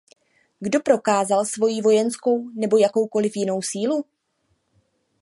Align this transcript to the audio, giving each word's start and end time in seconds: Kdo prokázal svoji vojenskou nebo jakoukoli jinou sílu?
Kdo 0.59 0.79
prokázal 0.79 1.45
svoji 1.45 1.81
vojenskou 1.81 2.49
nebo 2.49 2.77
jakoukoli 2.77 3.31
jinou 3.35 3.61
sílu? 3.61 4.05